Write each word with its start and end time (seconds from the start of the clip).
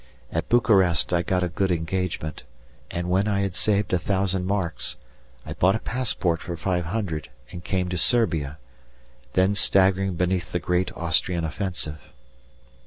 At 0.31 0.49
Bukharest 0.49 1.13
I 1.13 1.21
got 1.21 1.43
a 1.43 1.47
good 1.47 1.69
engagement, 1.71 2.41
and 2.89 3.07
when 3.07 3.27
I 3.27 3.41
had 3.41 3.55
saved 3.55 3.93
a 3.93 3.99
thousand 3.99 4.47
marks, 4.47 4.97
I 5.45 5.53
bought 5.53 5.75
a 5.75 5.79
passport 5.79 6.41
for 6.41 6.57
five 6.57 6.85
hundred, 6.85 7.29
and 7.51 7.63
came 7.63 7.87
to 7.89 7.99
Serbia, 7.99 8.57
then 9.33 9.53
staggering 9.53 10.15
beneath 10.15 10.53
the 10.53 10.59
great 10.59 10.91
Austrian 10.97 11.45
offensive. 11.45 11.99